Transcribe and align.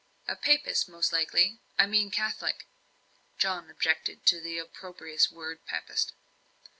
"A 0.27 0.35
Papist, 0.35 0.89
most 0.89 1.13
likely 1.13 1.59
I 1.77 1.85
mean 1.85 2.07
a 2.07 2.09
Catholic." 2.09 2.65
(John 3.37 3.69
objected 3.69 4.25
to 4.25 4.41
the 4.41 4.57
opprobrious 4.57 5.29
word 5.31 5.63
"Papist.") 5.67 6.13